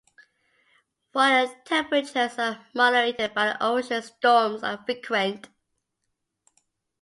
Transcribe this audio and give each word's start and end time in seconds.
While 1.11 1.55
temperatures 1.63 2.39
are 2.39 2.65
moderated 2.73 3.35
by 3.35 3.49
the 3.49 3.63
ocean, 3.63 4.01
storms 4.01 4.63
are 4.63 4.83
frequent. 4.83 5.47